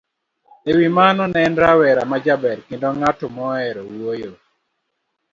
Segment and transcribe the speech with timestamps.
[0.69, 4.31] E wi mano, ne en rawera ma jaber kendo ng'at mohero wuoyo